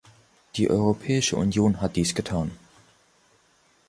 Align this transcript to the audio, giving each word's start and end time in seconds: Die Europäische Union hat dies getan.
Die 0.55 0.67
Europäische 0.67 1.35
Union 1.35 1.79
hat 1.79 1.95
dies 1.95 2.15
getan. 2.15 2.49